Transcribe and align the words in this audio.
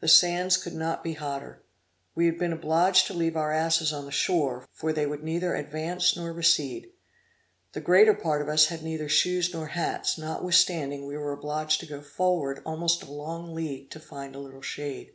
The 0.00 0.08
sands 0.08 0.58
could 0.58 0.74
not 0.74 1.02
be 1.02 1.14
hotter. 1.14 1.62
We 2.14 2.26
had 2.26 2.36
been 2.38 2.52
obliged 2.52 3.06
to 3.06 3.14
leave 3.14 3.38
our 3.38 3.50
asses 3.52 3.90
on 3.90 4.04
the 4.04 4.10
shore, 4.12 4.68
for 4.70 4.92
they 4.92 5.06
would 5.06 5.22
neither 5.22 5.54
advance 5.54 6.14
nor 6.14 6.30
recede. 6.30 6.92
The 7.72 7.80
greater 7.80 8.12
part 8.12 8.42
of 8.42 8.50
us 8.50 8.66
had 8.66 8.82
neither 8.82 9.08
shoes 9.08 9.54
nor 9.54 9.68
hats; 9.68 10.18
notwithstanding 10.18 11.06
we 11.06 11.16
were 11.16 11.32
obliged 11.32 11.80
to 11.80 11.86
go 11.86 12.02
forward 12.02 12.60
almost 12.66 13.02
a 13.04 13.10
long 13.10 13.54
league 13.54 13.88
to 13.92 13.98
find 13.98 14.34
a 14.36 14.40
little 14.40 14.60
shade. 14.60 15.14